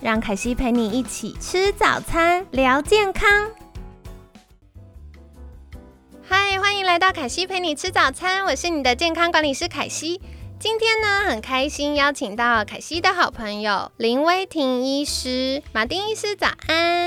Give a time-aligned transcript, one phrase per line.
[0.00, 3.50] 让凯西陪你一起吃早餐，聊健康。
[6.22, 10.20] 嗨，欢迎来到凯西陪你吃早餐，我是你的健康管理师凯西。
[10.60, 16.97] 今天呢，很开心邀请到凯西的好朋友林威婷医师，马丁医师早安。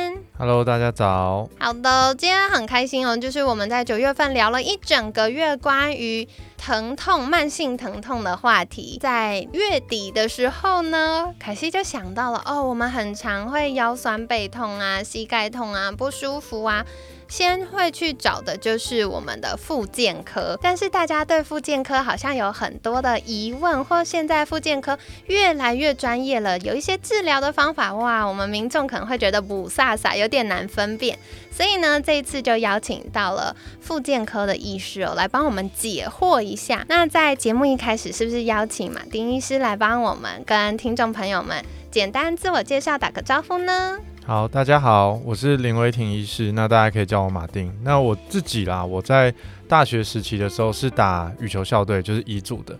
[0.41, 1.47] Hello，大家早。
[1.59, 6.27] 好的，今天很开心哦，就是我们在九月份聊了一整个月关于
[6.57, 16.83] 疼痛、慢性疼痛的话题，在月底的时候呢，凯西就想到了哦，我们很常会腰酸背痛啊、膝盖痛啊、不舒服啊。
[17.31, 31.17] 先会去找的就是我们的复健科，但是大家对复健科好像有很多的疑问，或现在复健科越来越专业了，有一些治疗的方法，哇，我们民众可能会觉得不飒飒，有点难分辨，
[31.49, 36.85] 所以呢，这一次就邀请到了复健科的医师哦，来帮我们解惑一下。
[36.89, 43.97] 那在节目一开始，是不是邀请马丁医师来帮我们跟听众朋友们简单自我介绍，打个招呼呢？
[44.23, 47.73] 好，大家好，我是林维廷医师，那大家可以叫我马丁。
[47.81, 49.33] 那我自己啦，我在
[49.67, 52.77] 大学时期的时候是打羽球校队，就是乙组的。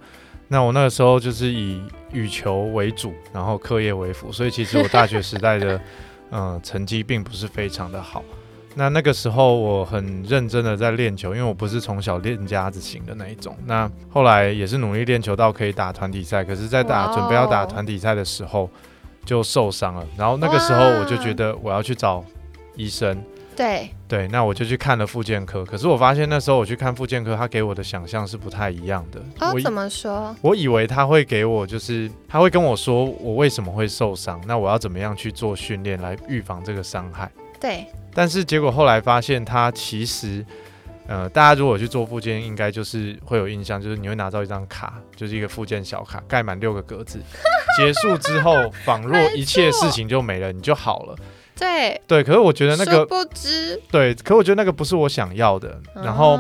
[0.48, 1.82] 那我那个时候就是以
[2.14, 5.82] 羽球为主，然后课业为辅，所以其实我大学时代的
[6.30, 8.24] 嗯 成绩并不是非常的好。
[8.76, 13.58] 那那个时候我很认真的在练球，因为我不是从小练家子型的那一种。
[13.66, 18.70] 那后来也是努力练球到可以打团体赛，可是，在打准备要打团体赛的时候。
[19.26, 22.24] 就受伤了，然后那个时候我就觉得我要去找
[22.76, 23.22] 医生。
[23.56, 25.64] 对对，那我就去看了复健科。
[25.64, 29.22] 可是我发现那时候我去看复健科，他给我的想象是不太一样的。
[29.40, 30.36] 哦，怎么说？
[30.42, 37.30] 我以为他会给我，就是他会跟我说我为什么会受伤，那我要怎么样去做训练来预防这个伤害。
[37.60, 37.86] 对。
[38.14, 40.46] 但是结果后来发现，他其实。
[41.12, 47.20] 呃，大家如果去做附件，应该就是会有印象，就是你会拿到一张卡，就是一个附件小卡，盖满六个格子，
[47.78, 51.16] 结束之后， 仿若一切事情就没了，你就好了。
[51.60, 55.78] 对对，可是我觉得那个不知对，可我觉得那个不是我想要的。
[55.96, 56.38] 然后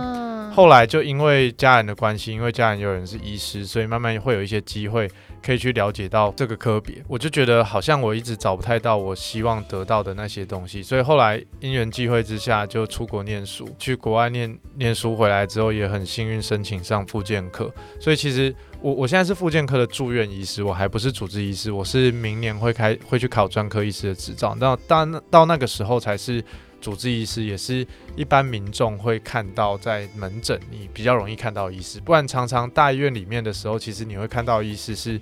[0.51, 5.09] 后来就因为家人的关系，因为家人有人是医师，所以慢慢会有一些机会。
[5.43, 26.43] 可以去了解到这个科别，我就觉得好像我一直找不太到我希望得到的那些东西，所以后来因缘际会之下就出国念书，去国外念念书回来之后也很幸运申请上复健科，所以其实我我现在是复健科的住院医师，我还不是主治医师，我是明年会开会去考专科医师的执照，到到到那个时候才是。
[26.81, 35.21] 主治医师也是一般民众会看到在门诊，你比较容易看到医师，不然常常大医院里面的时候，其实你会看到医师是，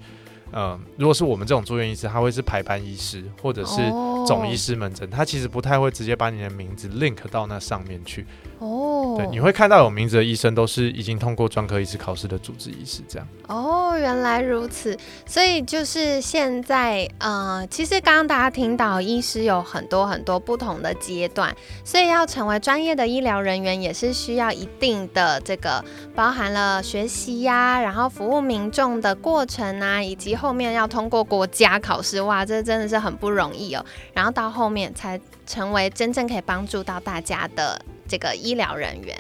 [0.54, 3.82] 嗯，如果是我们这种住院医师，他会是排班医师或者是
[4.26, 8.26] 总医师门诊，他其实不太会直接把你的名字 link 到那上面去。
[8.60, 13.28] 哦，对，你会看到有名字的医生都是已经通过专科医师考试的主治医师，这样。
[13.50, 14.96] 哦，原来如此，
[15.26, 21.52] 所以就是现在，呃，其实刚刚大家听到医师有很多很多不同的阶段，
[21.84, 25.84] 所以要成为专业的医疗人员也是需要一定的这个
[26.14, 33.84] 包含了学习呀，然后服务民众的过程啊，以及后面要通过国家考试，哇，这真的是很不容易哦。
[34.14, 37.82] 然后到后面才成为真正可以帮助到大家的。
[38.10, 39.16] 这个医疗人员，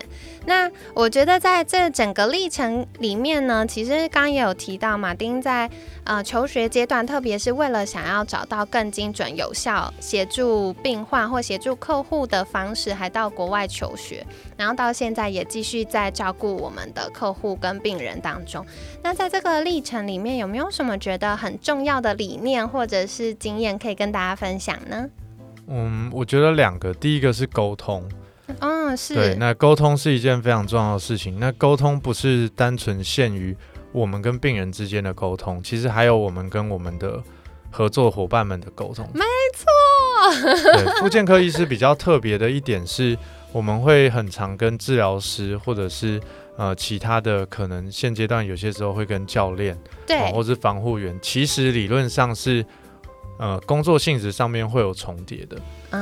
[0.45, 5.69] 那我觉得在这整个历程里面呢，其实刚刚也有提到，马丁在
[6.03, 14.25] 呃求学阶段，特别是为了想要找到更精准、有效协助病患或协助客户的方式，还到国外求学，
[14.57, 18.65] 然后到现在也继续在照顾我们的客户跟病人当中。
[19.03, 25.07] 那在这个历程里面，有没有什么觉得很重要的理念或者是经验可以跟大家分享呢？
[25.67, 28.03] 嗯，我觉得两个，第一个是沟通。
[28.59, 29.35] 嗯，是对。
[29.35, 31.39] 那沟通是一件非常重要的事情。
[31.39, 33.55] 那沟通不是单纯限于
[33.91, 37.21] 我们跟病人之间的沟通，其实还有我们跟我们的
[37.71, 39.07] 合作伙伴们的沟通。
[39.13, 39.21] 没
[39.55, 39.65] 错。
[40.73, 43.17] 对，复健科医师比较特别的一点是，
[43.51, 46.19] 我们会很常跟治疗师或者是
[46.57, 52.65] 呃其他的可能现阶段有些时候会跟教练对，或是防护员，其实理论上是。
[53.39, 55.55] 呃，工作性质上面会有重叠的，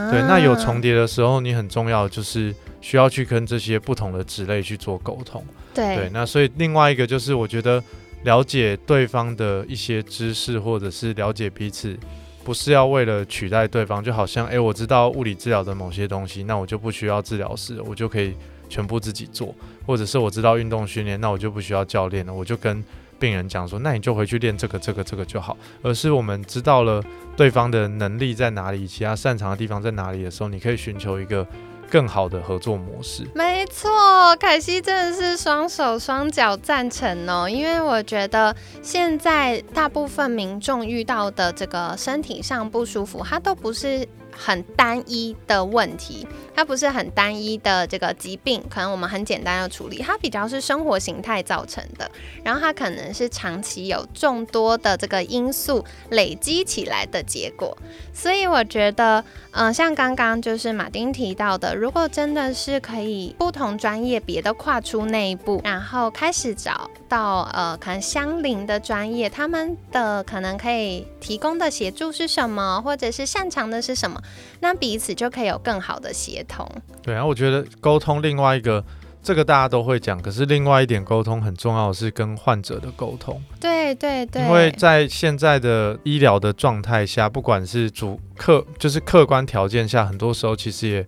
[0.10, 2.52] 对，那有重叠的时候，你很重要就是
[2.82, 7.82] 需要去跟这些不同的职类去做沟通，对，那所以另外一个就是我觉得
[8.24, 11.96] 了解对方的一些知识，或者是了解彼此
[12.44, 18.34] 不是要为了取代对方，就好像哎，我知道物理治疗的某些东西，那我就不需要治疗师，我就可以
[18.68, 19.54] 全部自己做，
[19.86, 22.84] 或者是我知道运动训练，那我就不需要教练了，我就跟
[23.20, 25.58] 病人讲说，那你就回去练这个、这个、这个就好。
[25.82, 27.04] 而是我们知道了
[27.36, 31.46] 对方的能力在哪里，其他擅长的地方在哪里的时候，你可以寻求一个。
[31.90, 44.08] 更好的合作模式，没错，凯西真的是双手双脚赞成哦，因为我觉得现在大部分民众遇到的这个身体上不舒服，它都不是。
[44.40, 52.08] 很单一的问题，它不是很单一的这个疾病，可能我们很简单的处理，它比较是生活形态造成的，
[52.44, 57.76] 然后它可能是长期有众多的这个因素累积起来的结果，
[58.14, 74.22] 所以我觉得，嗯，像刚刚就是马丁提到的，如果真的是可以不同专业别的跨出那一步，然后开始找到呃可能相邻的专业，他们的可能可以提供的协助是什么，或者是擅长的是什么。
[74.60, 76.68] 那彼此就可以有更好的协同。
[77.04, 78.84] 对啊，我觉得沟通另外一个，
[79.22, 83.42] 这个大家都会讲，可是另外一点沟通很重要的是跟患者的沟通。
[83.60, 91.08] 对对对，因为在现在的医疗的状态下，不管是主客，就是客观条件下，很多时候其实也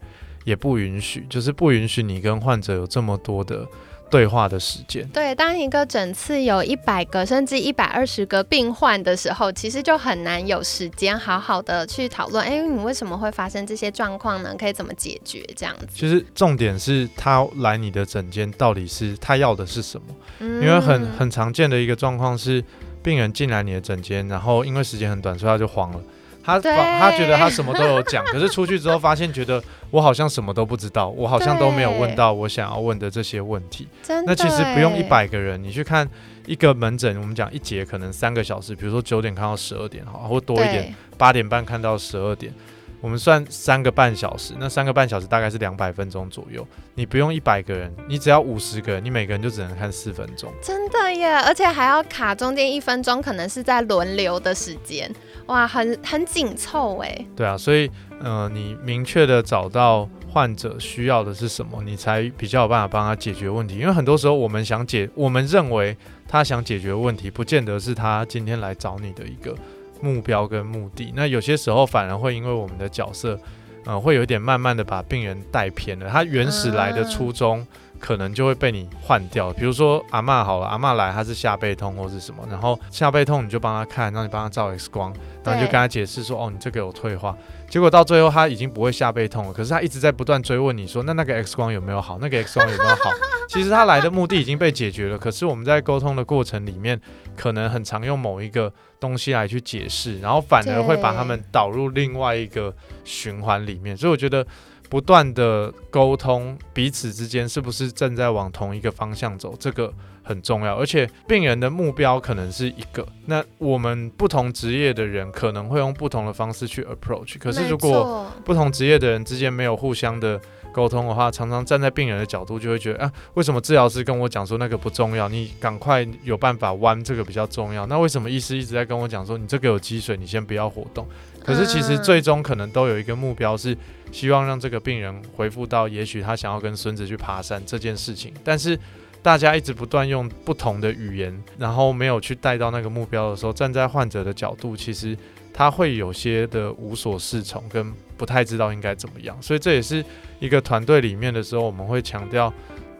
[0.49, 3.65] 也不允许，就是不允许你跟患者有这么多的。
[4.11, 12.43] 对话的时间，对，当一个诊次有一百个甚至一百二十个病患的时候，其实就很难有时间好好的去讨论。
[12.43, 14.55] 哎，你为什么会发生这些状况呢？
[14.57, 15.45] 可以怎么解决？
[15.55, 15.87] 这样子。
[15.93, 20.07] 其实重点是他来你的诊间，到底是他要的是什么？
[20.39, 22.63] 因为很很常见的一个状况是，
[23.03, 26.01] 病人进来你的诊间，然后因为时间很短，所以他就慌了。
[26.43, 33.87] 他他觉得他什么都有讲，可是出去之后发现，觉得我好像什么都不知道，我好像都没有问到我想要问的这些问题。
[34.25, 36.07] 那其实不用一百个人，你去看
[36.45, 42.53] 一个门诊，我们讲一节可能三个小时，比如说九点看到十二点，好，或多一点，八点半看到十二点。
[43.01, 46.67] 我们算三个半小时，那三个半小时大概是两百分钟左右。
[46.95, 50.51] 你不用一百个人，你只要五十个人，你每个人就只能看四分钟。
[50.61, 55.09] 真的耶，而且还要卡中间一分钟，可能是在轮流的时间，
[55.49, 57.25] 哇，很很紧凑哎。
[57.35, 57.91] 对啊，所以
[58.21, 63.77] 呃，你明确的找到患者需要的是什么，你才比较有办法帮他解决问题。
[63.77, 65.95] 因为很多时候我们想解，我们认为
[66.27, 69.55] 他想解决问题，不见得是他今天来找你的一个。
[70.01, 73.37] 目标跟目的，那有些时候反而会因为我们的角色，
[73.83, 76.07] 呃，会有点慢慢的把病人带偏了。
[76.07, 77.67] 他原始来的初衷，
[77.99, 79.51] 可能就会被你换掉。
[79.53, 85.13] 比如说阿妈好了，阿妈来她是下背痛或是什么，然后下背痛你就帮她看，让你帮她照 X 光，
[85.43, 87.35] 然后你就跟她解释说，哦，你这个有退化。
[87.69, 92.17] 结果到最后她已经不会下背痛了，可是她一直在不断追问你说，那那个 X 光有没有好？
[92.19, 93.11] 那个 X 光有没有好？
[93.49, 96.99] 其实她来的目的已经被解决了，可是我们在沟通的过程里面，
[97.35, 102.73] 可能很常用某一个东西来去解释，然后反而会把他们导入另外一个
[103.03, 103.95] 循环里面。
[103.95, 104.45] 所以我觉得
[104.89, 109.93] 不断的沟通彼此之间是不是正在往同一个方向走，这个。
[110.21, 117.39] 很重要，而且病人的目标可能是一个，那我们不同职业的人可能会用不同的方式去 approach。
[117.39, 120.39] 可是如果不同职业的人之间没有互相的
[120.71, 127.87] 沟通的话，常常站在病人的角度就会觉得啊，为什么治疗师跟我讲说那个不重要，你赶快有办法弯这个比较重要？
[127.87, 131.07] 那为什么医师一直在跟我讲说你这个有积水，你先不要活动？
[131.43, 133.77] 可是其实最终可能都有一个目标是
[134.11, 138.77] 希望让这个病人恢复到也许他想要跟孙子去爬山这件事情，但是。
[139.21, 145.15] 大家一直不断用不同的语言，然后没有去带到那个目标的时候，站在患者的角度，其实
[145.53, 149.37] 他会有些的无所适从，跟不太知道应该怎么样。
[149.41, 150.01] 所以这也是
[150.39, 152.51] 一个团队里面的时候，我们会强调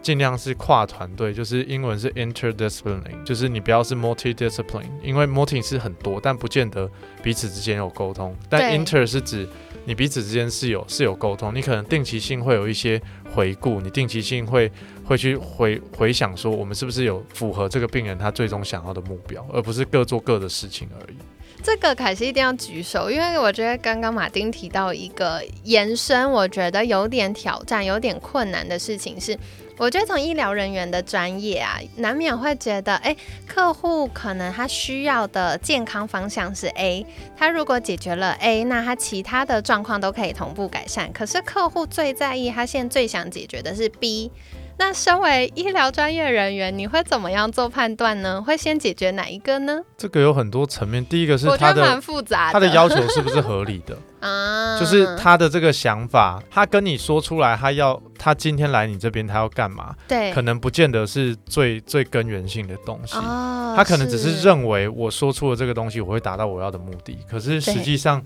[0.01, 6.89] 尽量是跨团队，就是英文是 interdisciplinary，就是你不要是 multi-discipline，因为 multi 是很多，但不见得
[7.22, 8.36] 彼此之间有沟通。
[8.50, 9.48] 但 inter 是指
[9.86, 13.01] 你彼此之间是有是有沟通，你可能定期性会有一些
[13.34, 14.72] 回顾，你定期性会。
[15.10, 21.18] 会去回回想说，我们是不是有符合这个病人他最终想要的目标，而不是各做各的事情而已。
[21.62, 29.38] 这个凯西一定要举手，因为我觉得刚刚马丁提到一个延伸，我觉得有点挑战、有点困难的事情是，
[29.78, 37.06] 我觉得从医疗人员的专业啊，难免会觉得，哎，客户可能他需要的健康方向是 A，
[37.38, 41.12] 他如果解决了 A，那他其他的状况都可以同步改善。
[41.12, 44.32] 可是客户最在意，他现在最想解决的是 B。
[44.79, 48.41] 那身为医疗专业人员，你会怎么样做判断呢？
[48.41, 49.81] 会先解决哪一个呢？
[49.98, 53.98] 这个有很多层面，第一个是他的蛮复杂他的要求是不是合理的？
[54.25, 59.93] 啊，就是他的这个想法，他跟你说出来，他要他今天来你这边，他要干嘛？
[60.07, 63.17] 对，可能不见得是最最根源性的东西。
[63.17, 68.24] 哦，他可能只是认为我说出了这个东西，我会达到我要的目的，可是实际上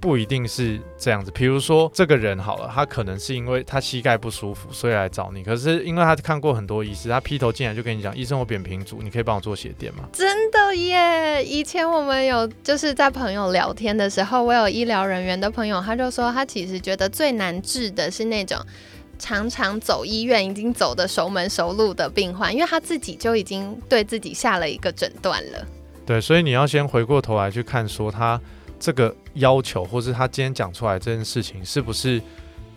[0.00, 1.30] 不一定是这样子。
[1.32, 5.42] 比如说这个人好了，他可能是因为他膝盖不舒服，所以来找你。
[5.42, 11.44] 可是因为他看过很多医师，他劈头进来就跟你讲：“医生，我扁平足，你可以帮我做鞋垫吗真的耶！
[11.44, 18.58] 以前我们有就是在朋友聊天的时候，我有医疗人员的朋友，他就说他其实觉得最难治的是那种
[19.18, 25.66] 常常走医院已经走的熟门熟路的病患，因为他自己就已经对自己下了一个诊断了。？”
[26.06, 28.40] 对，所以你要先回过头来去看，说他
[28.78, 32.20] 这个要求，或是他今天讲出来这件事情，是不是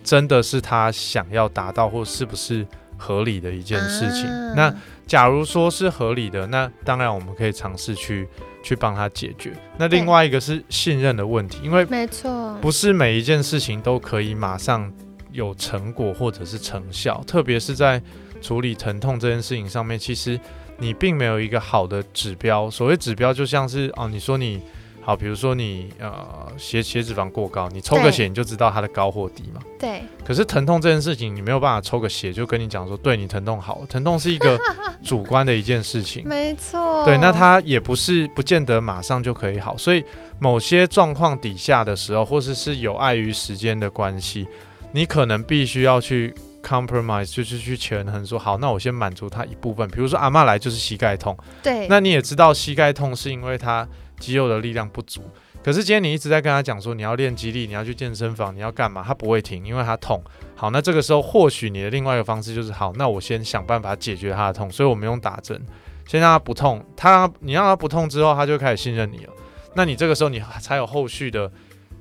[0.03, 2.65] 真的是他想要达到，或是不是
[2.97, 4.25] 合理的一件事情？
[4.29, 4.75] 啊那
[5.05, 8.27] 假如说是合理的，那当然我们可以尝试去
[8.61, 9.51] 去帮他解决。
[9.77, 14.91] 那另外一个是信任的问题，因为没错，不是每一件事情都可以马上
[15.31, 17.99] 有成果或者是成效，特别是在
[18.39, 20.39] 处理疼痛这件事情上面，其实
[20.77, 22.69] 你并没有一个好的指标。
[22.69, 24.61] 所谓指标，就像是哦，你说你
[25.09, 26.11] 好，比如说你呃
[26.55, 29.59] 血血脂肪过高，你抽个血你就知道它的高或低嘛。
[29.79, 34.55] 对，可是疼痛这件事情，你没有办法抽个血就跟你讲说，对你疼痛好，疼痛是一个
[35.03, 36.21] 主观的一件事情。
[36.27, 37.03] 没错。
[37.05, 40.05] 对，那它也不是不见得马上就可以好，所以
[40.37, 44.47] 某些状况底下的时候，或者是有碍于时间的关系，
[44.91, 53.87] 你可能必须要去 compromise，就是去权衡说，好，那我先满足他一部分，比如说阿妈来就是膝盖痛，对，那你也知道膝盖痛是因为他
[54.19, 55.21] 肌肉的力量不足，
[55.63, 60.21] 可是今天你一直在跟他讲说你要练肌力，你要去健身房，你要干嘛，他不会停，因为他痛。
[60.55, 65.59] 好，那这个时候或许你的另外一个方式就是，好，那我先想办法解决他的痛，所以我们用打针，
[66.05, 69.33] 先让他不痛，他你让他不痛之后，他就开始信任你了。
[69.73, 71.49] 那你这个时候你才有后续的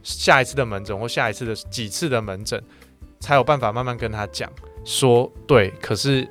[0.03, 2.61] 下一次的门诊或下一次的几次的门诊，
[3.21, 4.51] 才有办法慢慢跟他讲
[4.85, 6.29] 说，对，可是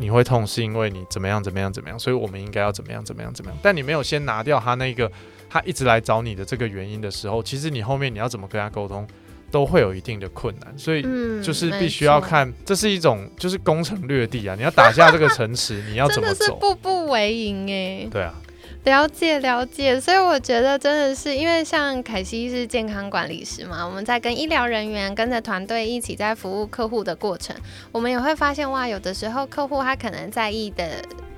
[0.00, 3.58] 你会痛是因为你怎么样怎么样怎么样，所以我们应该要怎么样怎么样怎么样。
[3.62, 5.10] 但你没有先拿掉他那个
[5.48, 9.06] 他一直来找你的这个原因的时候，其实你后面你要怎么跟他沟通，
[9.50, 10.72] 都会有一定的困难。
[10.78, 16.60] 所以嗯就是必须要，看，这是一种就是攻城略地啊，你要打下这个城池， 你要没错真的是怎么走？
[16.60, 18.08] 步步为营哎。
[18.10, 18.34] 对啊，
[18.84, 27.54] 了解了解，所以我觉得真的是因为像凯西是健康管理师嘛，我们在跟医疗人员跟着团队一起在服务客户的过程，
[27.92, 30.86] 我们也会发现哇，有的时候客户他可能在意的。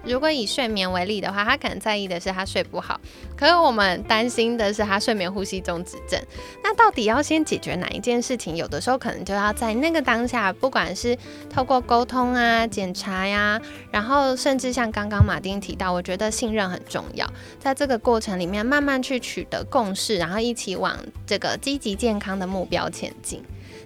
[0.04, 3.00] 如果以睡眠为例的话，他可能在意的是他睡不好，
[3.36, 6.20] 可是我们担心的是他睡眠呼吸中止症。
[6.62, 8.56] 那到底要先解决哪一件事情？
[8.56, 11.16] 有的时候可能就要在那个当下，不管是
[11.48, 17.26] 透过沟通啊、检查呀、然后甚至像刚刚马丁提到，我觉得信任很重要。
[17.58, 23.42] 在这个过程里面，慢慢去取得共识，然后一起往这个积极健康的目标前进。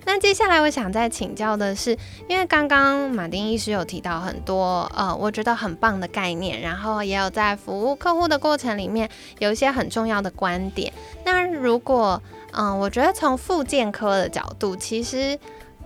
[0.07, 1.91] 那接下来我想再请教的是，
[2.29, 9.11] 因为刚刚马丁医师有提到很多呃，我觉得很棒的概念，然后也有在服务客户的过程里面
[9.41, 10.91] 有一些很重要的观点。
[11.25, 12.23] 那如果
[12.59, 15.39] 嗯、我觉得从复健科的角度，其实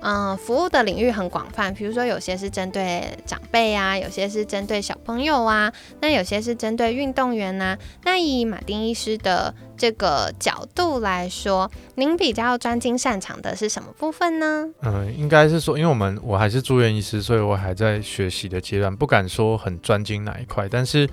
[0.03, 14.68] 嗯，服务的领域很广泛，比如说有些是针对长辈啊，有些是针对小朋友啊，那有些是针对运动员呐、那以马丁医师的这个角度来说，您比较专精擅长的是什么部分呢？
[14.82, 21.08] 嗯，应该是说，因为我们我还是住院医师，所以我还在学习的阶段，不敢说很专精哪一块，但是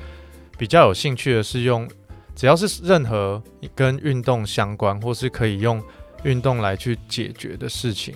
[0.58, 1.88] 比较有兴趣的是用，
[2.36, 3.42] 只要是任何
[3.74, 5.82] 跟运动相关，或是可以用
[6.24, 8.14] 运动来去解决的事情，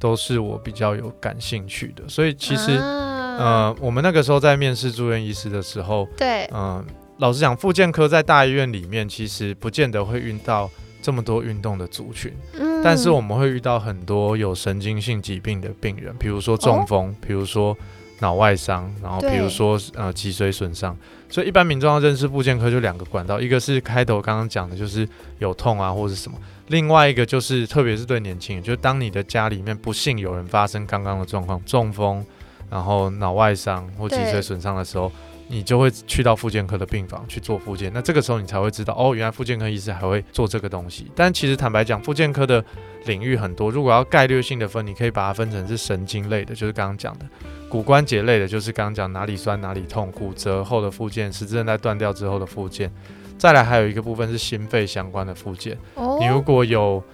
[0.00, 2.02] 都是我比较有感兴趣的。
[2.08, 6.84] 所以其实，啊、呃，我们那个时候在面试住院医师的时候，对，嗯、
[7.22, 10.68] 老实讲，复健科在大医院里面，其实不见得会遇到
[11.00, 12.32] 这么多运动的族群。
[12.58, 17.78] 嗯但是我们会遇到很多有神经性疾病的病人，比如说中风，比如说
[18.18, 20.96] 脑外伤，然后比如说呃脊髓损伤。
[21.30, 26.36] 所以一般民众要认识复健科就两个管道，一个是开头刚刚讲的，就是有痛啊或者什么；
[26.66, 32.26] 另外一个就是特别是对年轻人，就是当你的家里面不幸有人发生刚刚的状况，中风，
[32.68, 35.12] 然后脑外伤或脊髓损伤的时候。
[35.52, 41.12] 你就会去到复健科的病房去做复健，那这个时候你才会知道，哦，原来复健科医师还会做这个东西。
[41.14, 42.64] 但其实坦白讲，复健科的
[43.04, 47.26] 领域很多，如果要概略性的分，你可以把它分成是神经类的，就是刚刚讲的；
[47.68, 52.90] 骨关节类的，就是刚刚讲哪里酸哪里痛，骨折后的复健，十字韧带断掉之后的复健。
[53.36, 57.04] 再来还有一个部分是心肺相关的复健，哦你如果有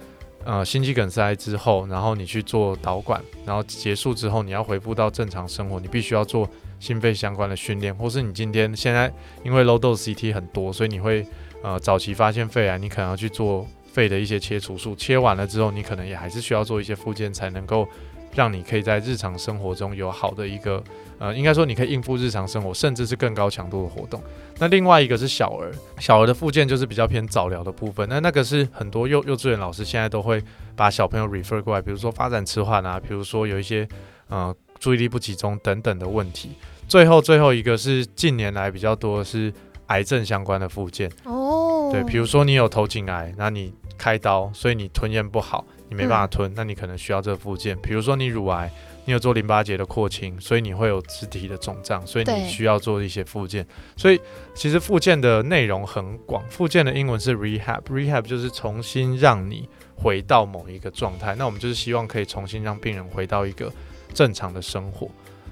[0.45, 6.49] 呃心肌梗塞之后，然后你去做导管，然后结束之后你要恢复到正常生活，你必须要做
[6.79, 9.11] 心肺相关的训练，或是你今天现在
[9.43, 11.25] 因为 low dose CT 很多，所以你会
[11.61, 17.87] 呃早期发现肺癌，你可能要去做肺的一些切除术，切完了之后，你可能也还是需要做一些复健才能够。
[18.35, 20.81] 让你可以在日常生活中有好的一个，
[21.17, 24.21] 呃，应该说你可以应付日常生活，甚至是更高强度的活动。
[24.59, 28.07] 那另外一个是小儿，小儿的附件就是比较偏早疗的部分。
[28.07, 30.39] 那那个是很多幼幼稚园老师现在都会
[30.75, 33.85] 把小朋友 refer 过来，比如说发展迟缓啊，比如说有一些
[34.27, 36.51] 呃注意力不集中等等的问题。
[36.87, 39.53] 最后最后一个是近年来比较多的是
[39.87, 45.65] 癌症相关的附件哦，对，比如说你有头颈癌，那你开刀，所以你吞咽不好。
[45.91, 47.75] 你没办法吞，那你可能需要这附件。
[47.81, 48.71] 比如说你乳癌，
[49.05, 53.65] 你有做淋巴结的扩清，所以你会有肢体的肿胀，所以你需要做一些附件。
[53.97, 54.21] 所以
[54.53, 61.33] 其实附件的内容很广，附件的英文是 rehab，rehab 就是重新让你回到某一个状态。
[61.33, 63.73] 那我们就是希望可以重新让病人回到一个
[64.13, 65.09] 正常的生活。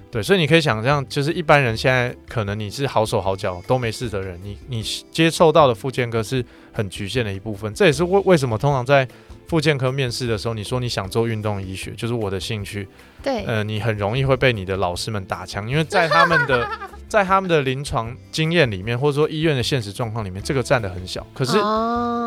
[0.09, 7.73] 对，所以你可以想象，就是一般人现在可能你是好手好脚都没事的人，你你接受到的附件科是很局限的一部分。
[7.73, 9.05] 这也是为为什么通常在
[9.47, 12.87] 复健科面试的时候，你说你想做运动医学，就是我的兴趣。
[13.23, 16.67] 对，呃，你很容易会被你的老师们打枪，因为在他们的
[17.07, 21.25] 在他们的临床经验里面，或者说医院的现实状况里面，这个占的很小。
[21.33, 21.57] 可是，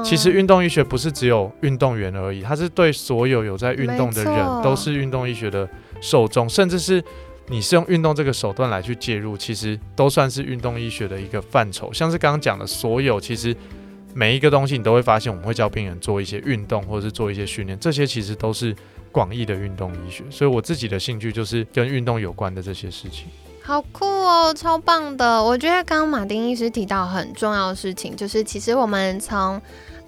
[0.03, 5.69] 其实运动医学不是只有运动员而已，它是对所有有在运动的人都是运动医学的
[6.01, 7.03] 受众，甚至是
[7.49, 11.93] 你是用运动这个手段来去介入，其实都算是运动医学的一个范畴。
[11.93, 13.55] 像是刚刚讲的所有，其实。
[14.15, 18.75] 每一个东西你都会发现，我们会教病人做一些运动，或者是做一些训练，这些其实都是
[19.13, 20.25] 广义的运动医学。
[20.31, 23.27] 所以我自己的兴趣就是跟运动有关的这些事情。
[23.63, 25.43] 好酷哦，超棒的！
[25.43, 29.61] 我觉得刚刚马丁医师提到很重要的事情，就是其实我们从。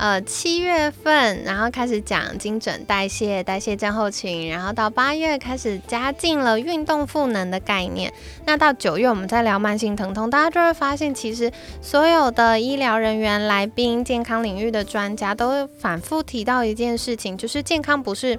[0.03, 8.13] 呃，七月份，然后开始讲精准代谢、代谢症候群，然后到八月开始加进了运动赋能的概念。
[8.45, 18.37] 那到九月，我们在聊慢性疼痛，大家就会发现，其实所有的医疗人员、来宾、健康领域的专家都反复提到一件事情，就是健康不是。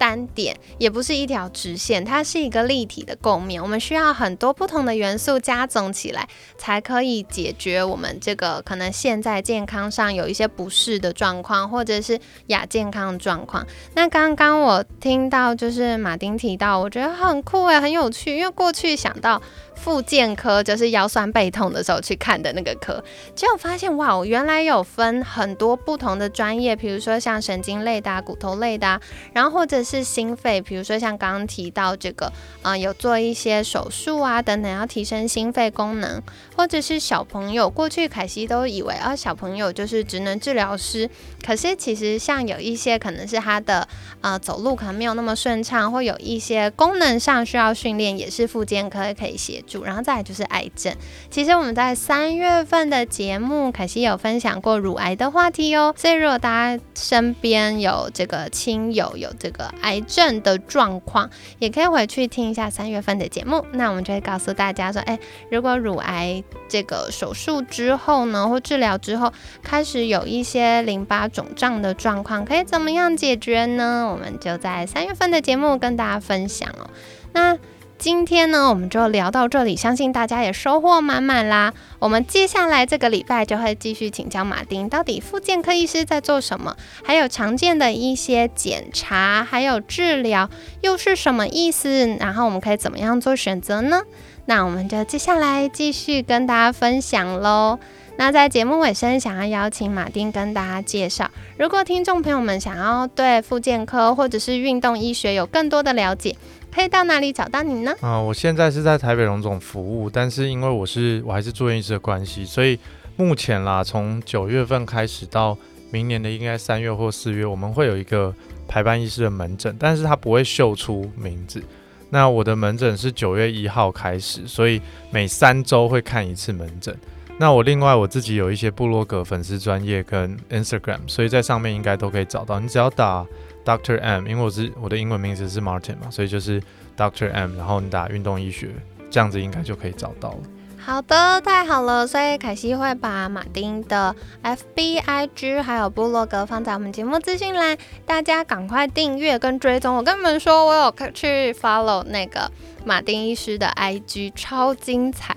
[0.00, 3.62] 单点也不是一条直线，它是一个立体的构面。
[3.62, 6.26] 我们需要很多不同的元素加总起来，
[6.56, 13.66] 才可以解决我们这个可能现在健康上有一些不适的状况，或者是亚健康状况。
[13.94, 19.42] 那刚刚我听到就是马丁提到，我觉得很酷诶，很有趣，因为过去想到。
[19.72, 23.02] 复健科就是腰酸背痛的时候去看的那个科，
[23.34, 29.00] 结果发现哇，原来有分很多不同的专业，比如说像神经类的、骨头类的，
[29.32, 36.22] 然后或者是心肺，比如说像刚刚提到这个，啊，有做一些手术啊等等，要提升心肺功能，
[36.56, 41.10] 或者是小朋友，过去凯西都以为啊，小朋友就是职能治疗师，
[41.44, 43.88] 可是其实像有一些可能是他的
[44.20, 49.82] 呃走路可能没有那么顺畅，或有一些功能上需要训练，也是复健科可以协助。
[49.82, 50.94] 然后再来就是癌症。
[51.30, 55.92] 其实我们在三月份的节目，凯西有分享过乳癌的话题哦。
[55.96, 63.64] 所以如果大家身边有这个亲友有这个癌症的状况，也可以回去听一下三月份的节目。
[63.72, 65.18] 那我们就会告诉大家说，哎，
[65.50, 74.08] 如果乳癌这个手术之后呢，或治疗之后开始有一些淋巴肿胀的状况，可以怎么样解决呢？
[74.10, 76.90] 我们就在三月份的节目跟大家分享哦。
[77.32, 77.56] 那
[78.00, 81.74] 今天呢，我们就聊到这里，相信大家也收获满满啦。
[81.98, 90.48] 我们接下来这个礼拜就会继续请教马丁，到底复健科医师在做什么，还有常见的一些检查，还有治疗
[90.80, 92.06] 又是什么意思？
[92.18, 94.00] 然后我们可以怎么样做选择呢？
[94.46, 97.78] 那我们就接下来继续跟大家分享喽。
[98.16, 106.34] 那在节目尾声，想要邀请马丁跟大家介绍，如果听众朋友们想要对复健科或者是运动医学有更多的了解。
[106.72, 107.92] 可以到哪里找到你呢？
[108.00, 112.78] 啊，我现在是在台北荣总服务，但是因为我是我还是住院医师的关系，所以
[113.16, 115.58] 目前啦，从九月份开始到
[115.90, 118.32] 明年的应该三月或四月，我们会有一个
[118.68, 121.62] 排班医师的门诊，但是他不会秀出名字。
[122.08, 124.80] 那我的门诊是九月一号开始，所以
[125.10, 126.96] 每三周会看一次门诊。
[127.38, 132.60] 那我另外我自己有一些部落格粉丝专业跟 Instagram，所以在上面应该都可以找到。
[132.60, 133.26] 你只要打。
[133.64, 136.62] Doctor M，因为我是我的英文名字是 Martin 嘛，所以就是
[136.96, 138.70] Doctor M，然后你打运动医学，
[139.10, 140.38] 这样子应该就可以找到了。
[140.82, 149.94] 好的，太好了，所以凯西会把马丁的 FB、IG 还有部落格放在我们节目资讯栏，大家赶快订阅跟追踪。
[149.96, 152.50] 我跟你们说，我有去 follow 那个
[152.84, 155.34] 马丁医师的 IG，超精彩，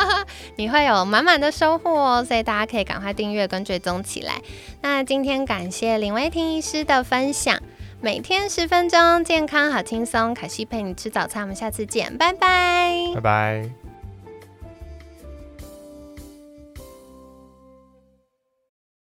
[0.56, 4.42] 你会有满满的收获哦，所以大家可以赶快订阅跟追踪起来。
[4.82, 7.58] 那今天感谢林威婷医师的分享，
[8.00, 13.89] 每天十分钟，健康好轻松，凯西陪你吃早餐，我们下次见，拜拜，拜拜。